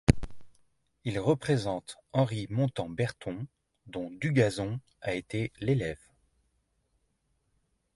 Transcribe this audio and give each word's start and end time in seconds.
Il 1.03 1.19
représente 1.19 1.97
Henri 2.11 2.47
Montan 2.49 2.89
Berton 2.89 3.45
dont 3.85 4.09
Dugazon 4.09 4.79
a 5.01 5.13
été 5.13 5.53
l’élève. 5.59 6.01